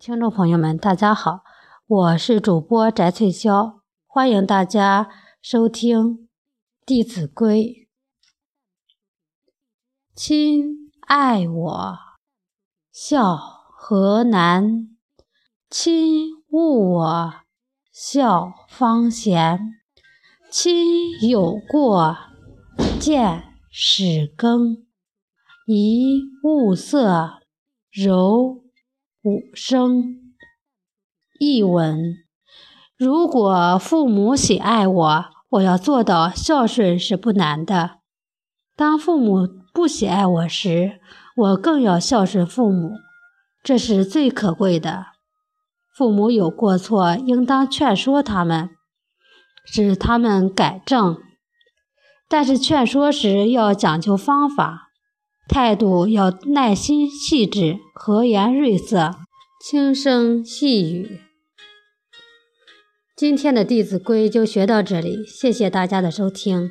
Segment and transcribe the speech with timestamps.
[0.00, 1.44] 听众朋友们，大家好，
[1.86, 5.10] 我是主播翟翠霄，欢迎大家
[5.42, 5.98] 收听
[6.86, 7.86] 《弟子规》。
[10.14, 11.98] 亲爱我，
[12.90, 14.88] 孝何难；
[15.68, 17.34] 亲恶我，
[17.92, 19.82] 孝方贤。
[20.50, 22.16] 亲有过，
[22.98, 24.78] 见始更，
[25.66, 27.40] 怡物色，
[27.92, 28.64] 柔。
[29.22, 30.32] 五声
[31.38, 32.24] 译文：
[32.96, 37.98] 如果父母喜爱我，我要做到孝顺是不难的；
[38.74, 41.00] 当父母不喜爱我时，
[41.36, 42.92] 我更要孝顺父母，
[43.62, 45.08] 这是最可贵的。
[45.94, 48.70] 父母有过错，应当劝说他们，
[49.66, 51.18] 使他们改正，
[52.26, 54.89] 但是劝说时要讲究方法。
[55.50, 59.16] 态度要耐心细致，和颜悦色，
[59.60, 61.18] 轻声细语。
[63.16, 66.70] 今天的《弟子规》就学到这里，谢谢大家的收听。